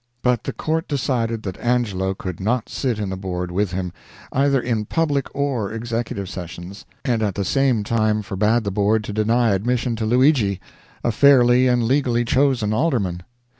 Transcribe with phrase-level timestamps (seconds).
[0.23, 3.93] But the court decided that Angelo could not sit in the board with him,
[4.33, 9.13] either in public or executive sessions, and at the same time forbade the board to
[9.13, 10.59] deny admission to Luigi,
[11.03, 13.21] a fairly and legally chosen alderman.